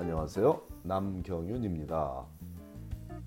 안녕하세요. 0.00 0.62
남경윤입니다. 0.84 2.24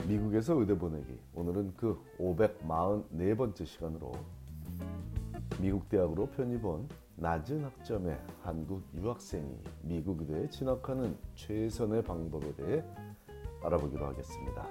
미국에서 0.07 0.55
의대 0.55 0.75
보내기. 0.75 1.19
오늘은 1.35 1.75
그 1.77 2.03
544번째 2.17 3.63
시간으로 3.63 4.11
미국 5.61 5.87
대학으로 5.87 6.31
편입 6.31 6.65
온 6.65 6.89
낮은 7.17 7.63
학점의 7.63 8.19
한국 8.41 8.81
유학생이 8.95 9.55
미국 9.83 10.21
의대에 10.21 10.49
진학하는 10.49 11.15
최선의 11.35 12.03
방법에 12.03 12.55
대해 12.55 12.83
알아보기로 13.61 14.07
하겠습니다. 14.07 14.67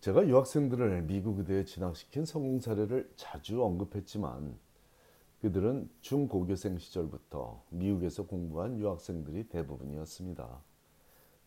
제가 0.00 0.28
유학생들을 0.28 1.04
미국 1.04 1.38
의대에 1.38 1.64
진학시킨 1.64 2.26
성공 2.26 2.60
사례를 2.60 3.10
자주 3.16 3.64
언급했지만 3.64 4.65
그들은 5.40 5.90
중고교생 6.00 6.78
시절부터 6.78 7.62
미국에서 7.70 8.26
공부한 8.26 8.78
유학생들이 8.78 9.48
대부분이었습니다. 9.48 10.62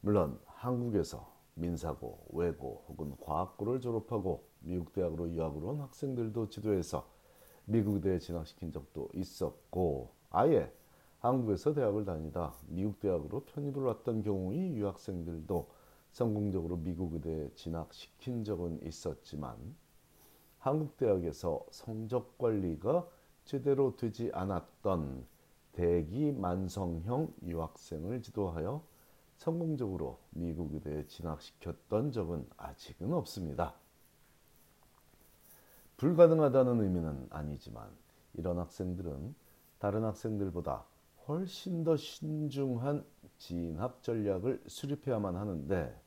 물론 0.01 0.39
한국에서 0.45 1.33
민사고, 1.55 2.27
외고 2.29 2.85
혹은 2.87 3.15
과학고를 3.19 3.81
졸업하고 3.81 4.47
미국 4.59 4.93
대학으로 4.93 5.29
유학을 5.31 5.63
온 5.63 5.81
학생들도 5.81 6.49
지도해서 6.49 7.09
미국 7.65 7.95
의대에 7.95 8.19
진학시킨 8.19 8.71
적도 8.71 9.09
있었고 9.13 10.11
아예 10.29 10.71
한국에서 11.19 11.73
대학을 11.73 12.05
다니다 12.05 12.53
미국 12.67 12.99
대학으로 12.99 13.41
편입을 13.41 13.83
왔던 13.83 14.23
경우의 14.23 14.75
유학생들도 14.75 15.69
성공적으로 16.11 16.77
미국 16.77 17.13
의대에 17.13 17.49
진학시킨 17.55 18.43
적은 18.43 18.81
있었지만 18.83 19.57
한국 20.57 20.97
대학에서 20.97 21.65
성적 21.71 22.37
관리가 22.37 23.07
제대로 23.49 23.95
되지 23.95 24.29
않았던 24.31 25.25
대기 25.71 26.31
만성형 26.33 27.33
유학생을 27.41 28.21
지도하여 28.21 28.83
성공적으로 29.37 30.19
미국 30.29 30.75
의대에 30.75 31.07
진학시켰던 31.07 32.11
적은 32.11 32.47
아직은 32.57 33.11
없습니다. 33.11 33.73
불가능하다는 35.97 36.79
의미는 36.79 37.25
아니지만 37.31 37.89
이런 38.35 38.59
학생들은 38.59 39.33
다른 39.79 40.03
학생들보다 40.03 40.85
훨씬 41.27 41.83
더 41.83 41.97
신중한 41.97 43.03
진학 43.39 44.03
전략을 44.03 44.61
수립해야만 44.67 45.35
하는데 45.35 45.99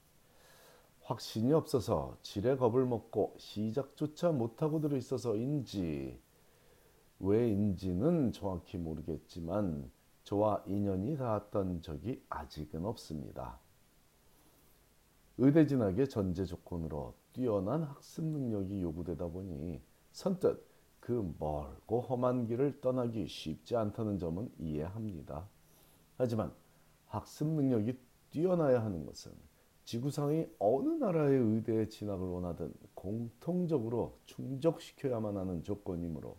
확신이 1.00 1.52
없어서 1.52 2.16
지레 2.22 2.54
겁을 2.54 2.86
먹고 2.86 3.34
시작조차 3.36 4.30
못하고 4.30 4.80
들어 4.80 4.96
있어서인지 4.96 6.20
왜인지는 7.22 8.32
정확히 8.32 8.78
모르겠지만 8.78 9.90
저와 10.24 10.64
인연이 10.66 11.16
닿았던 11.16 11.80
적이 11.80 12.20
아직은 12.28 12.84
없습니다. 12.84 13.60
의대 15.38 15.66
진학의 15.66 16.08
전제 16.08 16.44
조건으로 16.44 17.14
뛰어난 17.32 17.84
학습 17.84 18.24
능력이 18.24 18.82
요구되다 18.82 19.28
보니 19.28 19.80
선뜻 20.10 20.66
그 20.98 21.32
멀고 21.38 22.00
험한 22.00 22.46
길을 22.46 22.80
떠나기 22.80 23.28
쉽지 23.28 23.76
않다는 23.76 24.18
점은 24.18 24.50
이해합니다. 24.58 25.48
하지만 26.18 26.52
학습 27.06 27.46
능력이 27.46 27.98
뛰어나야 28.30 28.84
하는 28.84 29.06
것은 29.06 29.32
지구상의 29.84 30.54
어느 30.58 30.88
나라의 30.88 31.38
의대에 31.38 31.88
진학을 31.88 32.26
원하든 32.26 32.72
공통적으로 32.94 34.18
충족시켜야만 34.26 35.36
하는 35.36 35.62
조건이므로 35.62 36.36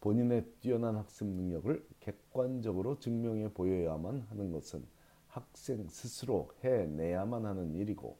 본인의 0.00 0.44
뛰어난 0.60 0.96
학습 0.96 1.26
능력을 1.26 1.84
객관적으로 2.00 2.98
증명해 2.98 3.52
보여야만 3.52 4.26
하는 4.30 4.52
것은 4.52 4.84
학생 5.26 5.88
스스로 5.88 6.50
해내야만 6.62 7.44
하는 7.44 7.74
일이고 7.74 8.16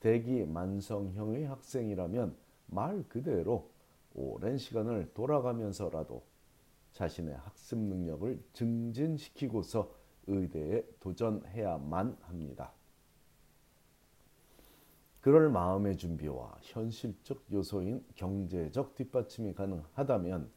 대기 0.00 0.44
만성형의 0.44 1.46
학생이라면 1.46 2.36
말 2.66 3.04
그대로 3.08 3.70
오랜 4.14 4.56
시간을 4.56 5.12
돌아가면서라도 5.14 6.22
자신의 6.92 7.36
학습 7.36 7.78
능력을 7.78 8.42
증진시키고서 8.52 9.92
의대에 10.26 10.84
도전해야만 11.00 12.16
합니다. 12.22 12.72
그럴 15.20 15.50
마음의 15.50 15.98
준비와 15.98 16.58
현실적 16.62 17.44
요소인 17.52 18.04
경제적 18.14 18.94
뒷받침이 18.94 19.52
가능하다면 19.52 20.50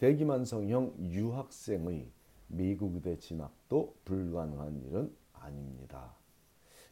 대기만성형 0.00 0.94
유학생의 1.10 2.10
미국 2.46 2.94
의대 2.94 3.18
진학도 3.18 3.96
불가능한 4.06 4.82
일은 4.86 5.14
아닙니다. 5.34 6.14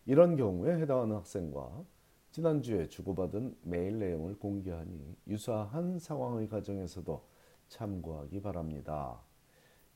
이런 0.05 0.37
경우에 0.37 0.79
해당하는 0.79 1.17
학생과 1.17 1.87
지난주에 2.33 2.91
주고받은 2.91 3.57
메일 3.63 3.99
내용을 3.99 4.39
공개하니 4.39 5.17
유사한 5.27 5.99
상황의 5.99 6.51
가정에서도 6.51 7.25
참고하기 7.69 8.43
바랍니다. 8.43 9.19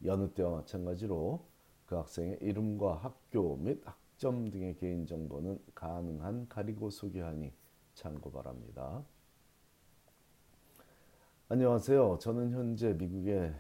여느 0.06 0.30
때와 0.30 0.60
마찬가지로 0.60 1.44
그 1.84 1.96
학생의 1.96 2.38
이름과 2.40 2.94
학교 2.94 3.56
및 3.56 3.82
학점 3.84 4.50
등의 4.50 4.76
개인정보는 4.76 5.60
가능한 5.74 6.48
가리고 6.48 6.88
소개하니 6.88 7.52
참고 7.92 8.32
바랍니다. 8.32 9.04
안녕하세요. 11.52 12.16
저는 12.18 12.52
현재 12.52 12.94
미국의 12.94 13.54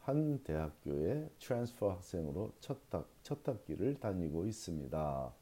한 0.00 0.42
대학교의 0.42 1.28
transfer 1.38 1.90
학생으로 1.90 2.54
첫, 2.60 2.78
학, 2.88 3.06
첫 3.22 3.46
학기를 3.46 4.00
다니고 4.00 4.46
있습니다. 4.46 5.34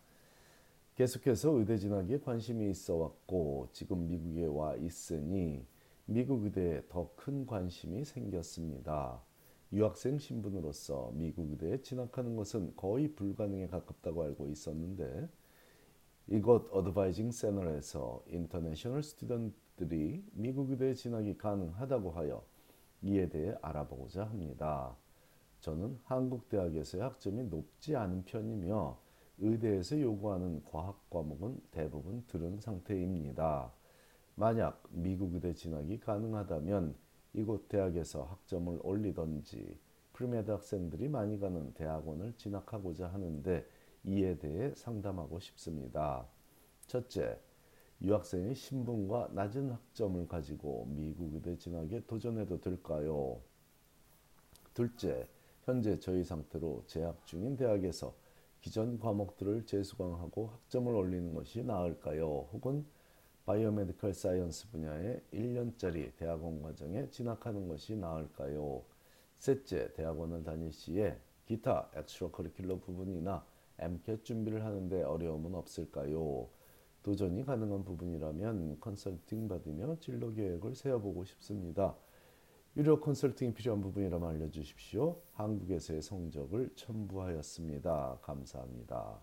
계속해서 0.97 1.51
의대 1.53 1.77
진학에 1.77 2.19
관심이 2.19 2.69
있어 2.71 2.97
왔고 2.97 3.69
지금 3.71 4.09
미국에 4.09 4.45
와 4.47 4.75
있으니 4.75 5.65
미국 6.07 6.43
의대에 6.43 6.83
더 6.89 7.13
큰 7.15 7.47
관심이 7.47 8.05
생겼습니다. 8.05 9.23
유학생 9.73 10.19
신분으로서 10.19 11.13
미국 11.15 11.49
의대에 11.53 11.81
진학하는 11.81 12.35
것은 12.35 12.75
거의 12.75 13.15
불가능에 13.15 13.69
가깝다고 13.69 14.25
알고 14.25 14.49
있었는데 14.49 15.29
이곳 16.27 16.69
advising 16.73 17.31
center에서 17.31 18.25
international 18.27 19.05
student들이 19.05 20.25
미국 20.33 20.71
의대에 20.71 20.95
진학이 20.95 21.37
가능하다고 21.39 22.13
하여 22.13 22.45
이에 23.03 23.29
대해 23.29 23.55
알아보고자 23.61 24.25
합니다. 24.25 24.97
저는 25.61 25.99
한국 26.05 26.49
대학에서의 26.49 27.03
학점이 27.03 27.45
높지 27.45 27.97
않은 27.97 28.25
편이며 28.25 28.99
의대에서 29.39 30.01
요구하는 30.01 30.63
과학 30.65 31.09
과목은 31.11 31.61
대부분 31.71 32.25
들은 32.27 32.61
상태입니다. 32.61 33.73
만약 34.37 34.83
미국 34.91 35.35
의대 35.35 35.55
진학이 35.55 36.01
가능하다면 36.01 36.95
이곳 37.35 37.69
대학에서 37.69 38.25
학점을 38.25 38.81
올리던지 38.83 39.79
pre-med 40.13 40.51
학생들이 40.51 41.09
많이 41.09 41.39
가는 41.41 41.73
대학원을 41.75 42.35
진학하고자 42.37 43.09
하는데 43.09 43.67
이에 44.05 44.39
대해 44.39 44.73
상담하고 44.75 45.41
싶습니다. 45.41 46.27
첫째, 46.87 47.39
유학생의 48.05 48.55
신분과 48.55 49.31
낮은 49.33 49.71
학점을 49.71 50.29
가지고 50.29 50.87
미국 50.91 51.35
의대 51.35 51.57
진학에 51.57 52.05
도전해도 52.07 52.61
될까요? 52.61 53.41
둘째, 54.75 55.27
현재 55.65 55.99
저의 55.99 56.23
상태로 56.23 56.85
재학 56.87 57.25
중인 57.25 57.57
대학에서 57.57 58.15
기존 58.61 58.99
과목들을 58.99 59.65
재수강하고 59.65 60.49
학점을 60.49 60.95
올리는 60.95 61.33
것이 61.35 61.63
나을까요? 61.63 62.51
혹은 62.53 62.85
biomedical 63.47 64.13
science 64.13 64.71
분야의 64.71 65.23
1년짜리 65.33 66.15
대학원 66.17 66.61
과정에 66.61 67.09
진학하는 67.09 67.69
것이 67.69 67.97
나을까요? 67.97 68.83
셋째, 69.37 69.91
대학원을 69.95 70.45
다닐 70.45 70.71
시에 70.73 71.19
기타 71.47 71.91
extracurricular 71.95 72.83
부분이나 72.83 73.47
MCAT 73.79 74.25
준비를 74.25 74.63
하는데 74.63 75.03
어려움은 75.03 75.55
없을까요? 75.55 76.49
도전이 77.05 77.45
가능한 77.45 77.85
부분이라면 77.85 78.81
컨설팅 78.81 79.47
받으며 79.47 79.95
진로 80.01 80.33
계획을 80.33 80.75
세워보고 80.75 81.25
싶습니다. 81.25 81.95
유료 82.77 82.99
컨설팅이 82.99 83.53
필요한 83.53 83.83
부분이라면 83.83 84.27
알려주십시오. 84.27 85.21
한국에서의 85.35 86.01
성적을 86.01 86.71
첨부하였습니다. 86.75 88.19
감사합니다. 88.23 89.21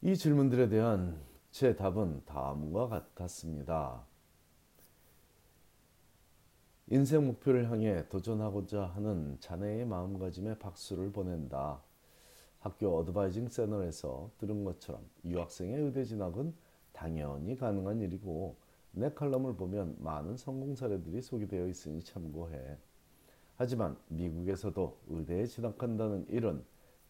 이 0.00 0.16
질문들에 0.16 0.68
대한 0.68 1.20
제 1.50 1.74
답은 1.74 2.24
다음과 2.24 2.88
같았습니다. 2.88 4.06
인생 6.86 7.26
목표를 7.26 7.68
향해 7.68 8.08
도전하고자 8.08 8.84
하는 8.84 9.38
자네의 9.40 9.86
마음가짐에 9.86 10.58
박수를 10.60 11.10
보낸다. 11.10 11.82
학교 12.62 12.96
어드바이징 12.96 13.48
세널에서 13.48 14.30
들은 14.38 14.62
것처럼 14.62 15.04
유학생의 15.24 15.80
의대 15.80 16.04
진학은 16.04 16.54
당연히 16.92 17.56
가능한 17.56 18.00
일이고 18.00 18.56
내 18.92 19.12
칼럼을 19.12 19.56
보면 19.56 19.96
많은 19.98 20.36
성공 20.36 20.76
사례들이 20.76 21.22
소개되어 21.22 21.66
있으니 21.66 22.04
참고해. 22.04 22.78
하지만 23.56 23.98
미국에서도 24.06 24.96
의대에 25.08 25.46
진학한다는 25.46 26.28
일은 26.28 26.64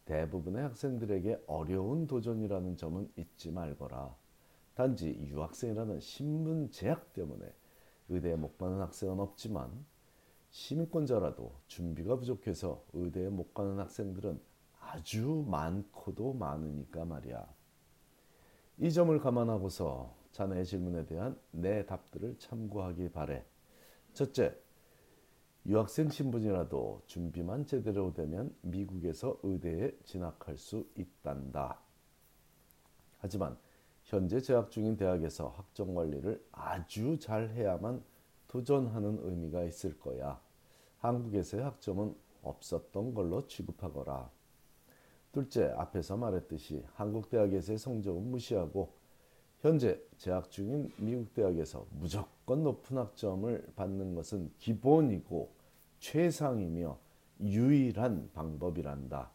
대부분의 0.05 0.63
학생들에게 0.63 1.43
어려운 1.45 2.07
도전이라는 2.07 2.75
점은 2.75 3.11
잊지 3.15 3.51
말거라. 3.51 4.15
단지 4.73 5.15
유학생이라는 5.27 5.99
신분 5.99 6.71
제약 6.71 7.13
때문에 7.13 7.45
의대에 8.09 8.35
못 8.35 8.57
가는 8.57 8.81
학생은 8.81 9.19
없지만 9.19 9.85
시민권자라도 10.49 11.53
준비가 11.67 12.15
부족해서 12.15 12.83
의대에 12.93 13.29
못 13.29 13.53
가는 13.53 13.77
학생들은 13.77 14.52
아주 14.93 15.43
많고도 15.47 16.33
많으니까 16.33 17.03
말이야. 17.03 17.47
이 18.77 18.91
점을 18.91 19.17
감안하고서 19.19 20.13
자네의 20.33 20.65
질문에 20.65 21.07
대한 21.07 21.35
내 21.49 21.83
답들을 21.87 22.37
참고하기 22.37 23.09
바래. 23.09 23.43
첫째, 24.13 24.55
유학생 25.65 26.09
신분이라도 26.09 27.01
준비만 27.07 27.65
제대로 27.65 28.13
되면 28.13 28.55
미국에서 28.61 29.39
의대에 29.41 29.97
진학할 30.03 30.57
수 30.57 30.87
있단다. 30.95 31.79
하지만 33.17 33.57
현재 34.03 34.41
재학 34.41 34.69
중인 34.69 34.95
대학에서 34.95 35.47
학점 35.47 35.95
관리를 35.95 36.45
아주 36.51 37.17
잘 37.19 37.49
해야만 37.49 38.03
도전하는 38.47 39.17
의미가 39.23 39.63
있을 39.63 39.97
거야. 39.99 40.39
한국에서의 40.99 41.63
학점은 41.63 42.15
없었던 42.43 43.15
걸로 43.15 43.47
취급하거라. 43.47 44.42
둘째, 45.33 45.73
앞에서 45.77 46.15
말했듯이 46.15 46.85
한국 46.93 47.27
대학에서의 47.27 47.79
성적은 47.79 48.29
무시하고 48.29 48.93
현재 49.61 49.99
재학 50.17 50.51
중인 50.51 50.93
미국 50.97 51.33
대학에서 51.33 51.87
무조건 51.89 52.63
높은 52.63 52.99
학점을 52.99 53.73
받는 53.75 54.13
것은 54.13 54.51
기본이고 54.59 55.51
최상이며 55.97 56.99
유일한 57.41 58.29
방법이란다. 58.33 59.31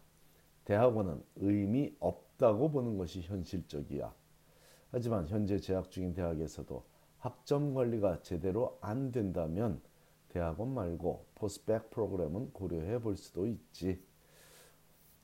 대학원은 0.67 1.21
의미 1.37 1.97
없다고 1.99 2.71
보는 2.71 2.97
것이 2.97 3.21
현실적이야. 3.23 4.15
하지만 4.93 5.27
현재 5.27 5.59
재학 5.59 5.91
중인 5.91 6.15
대학에서도 6.15 6.85
학점 7.19 7.75
관리가 7.75 8.23
제대로 8.23 8.79
안 8.81 9.11
된다면 9.11 9.81
대학원 10.29 10.75
말고 10.75 11.27
post-bacc 11.35 11.91
프로그램은 11.91 12.53
고려해 12.53 13.01
볼 13.01 13.17
수도 13.17 13.49
있지. 13.49 14.01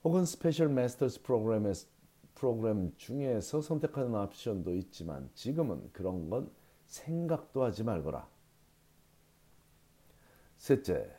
혹은 0.05 0.27
special 0.26 0.69
master's 0.69 1.23
프로그램에 1.23 1.73
프로그램 2.35 2.93
중에서 2.99 3.62
선택하는 3.62 4.15
옵션도 4.15 4.75
있지만 4.75 5.31
지금은 5.33 5.91
그런 5.95 6.29
건 6.29 6.51
생각도 6.85 7.65
하지 7.65 7.85
말거라. 7.85 8.29
셋째, 10.59 11.11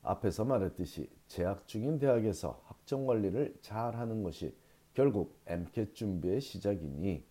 앞에서 0.00 0.46
말했듯이 0.46 1.10
재학 1.26 1.68
중인 1.68 1.98
대학에서 1.98 2.62
학점 2.64 3.06
관리를 3.06 3.54
잘 3.60 3.94
하는 3.94 4.22
것이 4.22 4.56
결국 4.94 5.38
MCAT 5.46 5.92
준비의 5.92 6.40
시작이니 6.40 7.22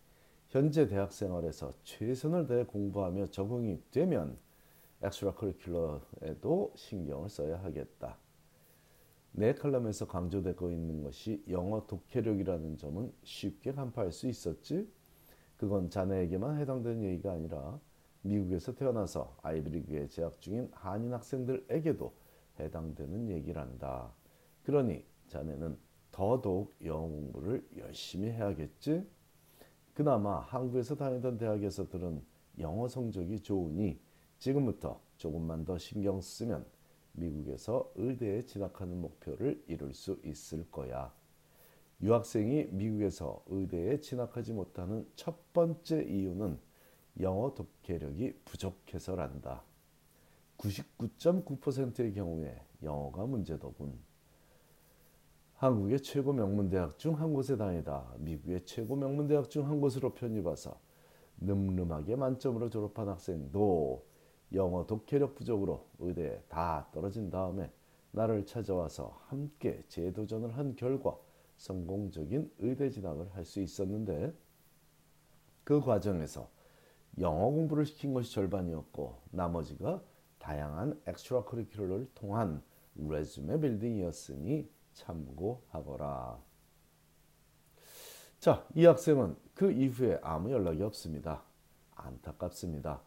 현재 0.49 0.87
대학 0.87 1.11
생활에서 1.11 1.73
최선을 1.83 2.45
다해 2.45 2.65
공부하며 2.65 3.27
적응이 3.27 3.81
되면 3.89 4.37
엑스트라 5.01 5.33
커리큘러에도 5.33 6.77
신경을 6.77 7.29
써야 7.29 7.57
하겠다. 7.63 8.19
내 9.37 9.53
칼럼에서 9.53 10.07
강조되고 10.07 10.71
있는 10.71 11.03
것이 11.03 11.43
영어 11.49 11.85
독해력이라는 11.87 12.77
점은 12.77 13.11
쉽게 13.23 13.73
간파할 13.73 14.13
수 14.13 14.27
있었지? 14.27 14.89
그건 15.57 15.89
자네에게만 15.89 16.57
해당되는 16.57 17.03
얘기가 17.03 17.33
아니라 17.33 17.77
미국에서 18.21 18.73
태어나서 18.73 19.35
아이비리그에 19.41 20.07
재학 20.07 20.39
중인 20.39 20.69
한인 20.71 21.13
학생들에게도 21.13 22.13
해당되는 22.61 23.29
얘기란다. 23.29 24.13
그러니 24.63 25.03
자네는 25.27 25.77
더더욱 26.13 26.73
영어 26.85 27.01
공부를 27.01 27.67
열심히 27.77 28.29
해야겠지? 28.29 29.05
그나마 29.93 30.39
한국에서 30.39 30.95
다니던 30.95 31.37
대학에서 31.37 31.89
들은 31.89 32.23
영어 32.59 32.87
성적이 32.87 33.41
좋으니 33.41 33.99
지금부터 34.39 35.01
조금만 35.17 35.65
더 35.65 35.77
신경 35.77 36.21
쓰면 36.21 36.65
미국에서 37.15 37.91
의대에 37.95 38.43
진학하는 38.43 38.99
목표를 39.01 39.63
이룰 39.67 39.93
수 39.93 40.19
있을 40.23 40.69
거야. 40.71 41.13
유학생이 42.01 42.65
미국에서 42.71 43.43
의대에 43.47 43.99
진학하지 43.99 44.53
못하는 44.53 45.07
첫 45.15 45.53
번째 45.53 46.03
이유는 46.03 46.59
영어 47.21 47.53
독해력이 47.53 48.41
부족해서란다. 48.45 49.63
99.9%의 50.57 52.13
경우에 52.13 52.61
영어가 52.83 53.25
문제더군. 53.25 53.97
한국의 55.55 56.01
최고 56.01 56.33
명문대학 56.33 56.97
중 56.99 57.13
한 57.15 57.33
곳에 57.33 57.55
다니다 57.55 58.13
미국의 58.19 58.65
최고 58.65 58.95
명문대학 58.97 59.49
중 59.49 59.65
한 59.67 59.79
곳으로 59.79 60.13
편입해서 60.13 60.77
늠름하게 61.37 62.17
만점으로 62.17 62.69
졸업한 62.69 63.07
학생도 63.07 64.05
영어 64.53 64.85
독해력 64.85 65.35
부족으로 65.35 65.87
의대에 65.99 66.41
다 66.47 66.87
떨어진 66.93 67.29
다음에 67.29 67.71
나를 68.11 68.45
찾아와서 68.45 69.19
함께 69.27 69.83
재도전을 69.87 70.57
한 70.57 70.75
결과 70.75 71.17
성공적인 71.57 72.51
의대 72.59 72.89
진학을 72.89 73.33
할 73.33 73.45
수 73.45 73.61
있었는데 73.61 74.33
그 75.63 75.81
과정에서 75.81 76.49
영어 77.19 77.49
공부를 77.49 77.85
시킨 77.85 78.13
것이 78.13 78.31
절반이었고 78.33 79.21
나머지가 79.31 80.01
다양한 80.37 81.01
엑스트라 81.07 81.43
커리큘러를 81.43 82.07
통한 82.13 82.61
레즈메 82.95 83.59
빌딩이었으니 83.59 84.69
참고하거라. 84.93 86.39
자, 88.39 88.67
이 88.75 88.85
학생은 88.85 89.35
그 89.55 89.71
이후에 89.71 90.19
아무 90.21 90.51
연락이 90.51 90.83
없습니다. 90.83 91.43
안타깝습니다. 91.95 93.01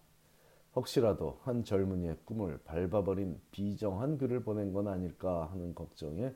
혹시라도 0.78 1.40
한 1.42 1.64
젊은이의 1.64 2.18
꿈을 2.24 2.58
밟아버린 2.58 3.40
비정한 3.50 4.16
글을 4.16 4.44
보낸 4.44 4.72
건 4.72 4.86
아닐까 4.86 5.48
하는 5.50 5.74
걱정에 5.74 6.32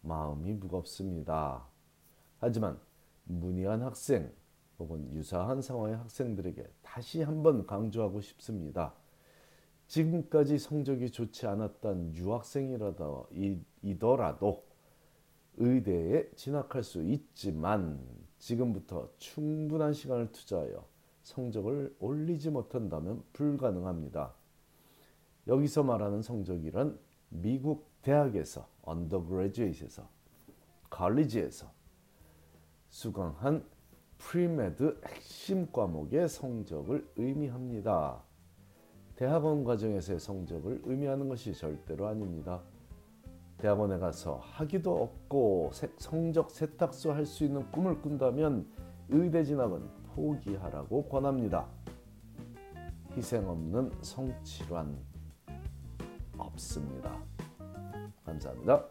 마음이 0.00 0.54
무겁습니다. 0.54 1.66
하지만 2.38 2.80
문의한 3.24 3.82
학생 3.82 4.32
혹은 4.78 5.12
유사한 5.12 5.60
상황의 5.60 5.96
학생들에게 5.96 6.66
다시 6.80 7.20
한번 7.20 7.66
강조하고 7.66 8.22
싶습니다. 8.22 8.94
지금까지 9.88 10.58
성적이 10.58 11.10
좋지 11.10 11.46
않았던 11.46 12.14
유학생이라도 12.14 13.26
이더라도 13.82 14.64
의대에 15.58 16.30
진학할 16.34 16.82
수 16.82 17.02
있지만 17.02 18.00
지금부터 18.38 19.10
충분한 19.18 19.92
시간을 19.92 20.32
투자하여 20.32 20.91
성적을 21.22 21.96
올리지 22.00 22.50
못한다면 22.50 23.22
불가능합니다. 23.32 24.32
여기서 25.46 25.82
말하는 25.82 26.22
성적이란 26.22 26.98
미국 27.30 27.88
대학에서 28.02 28.68
undergraduate에서 28.82 30.08
칼리지에서 30.90 31.70
수강한 32.88 33.64
pre-med 34.18 35.00
핵심 35.06 35.70
과목의 35.72 36.28
성적을 36.28 37.08
의미합니다. 37.16 38.22
대학원 39.16 39.64
과정에서의 39.64 40.20
성적을 40.20 40.82
의미하는 40.84 41.28
것이 41.28 41.54
절대로 41.54 42.06
아닙니다. 42.06 42.62
대학원에 43.58 43.98
가서 43.98 44.38
학위도 44.42 45.02
얻고 45.02 45.70
성적 45.96 46.50
세탁도 46.50 47.12
할 47.12 47.24
수 47.24 47.44
있는 47.44 47.70
꿈을 47.70 48.00
꾼다면 48.00 48.66
의대 49.08 49.44
진학은 49.44 50.01
포기하라고 50.14 51.08
권합니다. 51.08 51.66
희생 53.16 53.48
없는 53.48 53.92
성취란 54.02 54.98
없습니다. 56.38 57.18
감사합니다. 58.24 58.84